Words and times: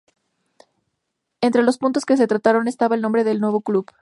Entre 1.41 1.61
los 1.61 1.77
puntos 1.77 2.05
que 2.07 2.17
se 2.17 2.25
trataron, 2.25 2.67
estaba 2.67 2.95
el 2.95 3.03
nombre 3.03 3.23
del 3.23 3.39
nuevo 3.39 3.61
club. 3.61 3.85